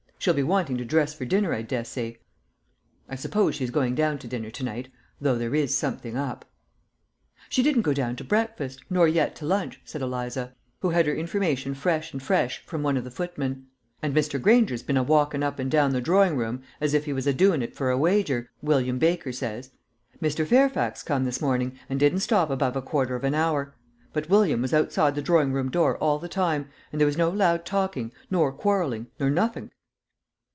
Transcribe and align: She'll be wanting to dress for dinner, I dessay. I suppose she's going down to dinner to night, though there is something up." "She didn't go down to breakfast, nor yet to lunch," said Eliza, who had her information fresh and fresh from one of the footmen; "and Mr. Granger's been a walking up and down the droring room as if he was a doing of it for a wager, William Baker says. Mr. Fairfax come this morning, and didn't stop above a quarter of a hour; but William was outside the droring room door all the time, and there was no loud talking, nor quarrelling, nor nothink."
She'll 0.21 0.35
be 0.35 0.43
wanting 0.43 0.77
to 0.77 0.85
dress 0.85 1.15
for 1.15 1.25
dinner, 1.25 1.51
I 1.51 1.63
dessay. 1.63 2.19
I 3.09 3.15
suppose 3.15 3.55
she's 3.55 3.71
going 3.71 3.95
down 3.95 4.19
to 4.19 4.27
dinner 4.27 4.51
to 4.51 4.63
night, 4.63 4.89
though 5.19 5.35
there 5.35 5.55
is 5.55 5.75
something 5.75 6.15
up." 6.15 6.45
"She 7.49 7.63
didn't 7.63 7.81
go 7.81 7.91
down 7.91 8.15
to 8.17 8.23
breakfast, 8.23 8.83
nor 8.87 9.07
yet 9.07 9.35
to 9.37 9.47
lunch," 9.47 9.81
said 9.83 10.03
Eliza, 10.03 10.53
who 10.81 10.91
had 10.91 11.07
her 11.07 11.15
information 11.15 11.73
fresh 11.73 12.11
and 12.13 12.21
fresh 12.21 12.63
from 12.67 12.83
one 12.83 12.97
of 12.97 13.03
the 13.03 13.09
footmen; 13.09 13.65
"and 14.03 14.15
Mr. 14.15 14.39
Granger's 14.39 14.83
been 14.83 14.95
a 14.95 15.01
walking 15.01 15.41
up 15.41 15.57
and 15.57 15.71
down 15.71 15.89
the 15.89 15.99
droring 16.01 16.37
room 16.37 16.61
as 16.79 16.93
if 16.93 17.05
he 17.05 17.13
was 17.13 17.25
a 17.25 17.33
doing 17.33 17.63
of 17.63 17.69
it 17.71 17.75
for 17.75 17.89
a 17.89 17.97
wager, 17.97 18.51
William 18.61 18.99
Baker 18.99 19.31
says. 19.31 19.71
Mr. 20.21 20.45
Fairfax 20.45 21.01
come 21.01 21.25
this 21.25 21.41
morning, 21.41 21.79
and 21.89 21.99
didn't 21.99 22.19
stop 22.19 22.51
above 22.51 22.75
a 22.75 22.81
quarter 22.83 23.15
of 23.15 23.23
a 23.23 23.35
hour; 23.35 23.73
but 24.13 24.29
William 24.29 24.61
was 24.61 24.71
outside 24.71 25.15
the 25.15 25.21
droring 25.23 25.51
room 25.51 25.71
door 25.71 25.97
all 25.97 26.19
the 26.19 26.29
time, 26.29 26.69
and 26.91 27.01
there 27.01 27.07
was 27.07 27.17
no 27.17 27.31
loud 27.31 27.65
talking, 27.65 28.11
nor 28.29 28.51
quarrelling, 28.51 29.07
nor 29.19 29.31
nothink." 29.31 29.71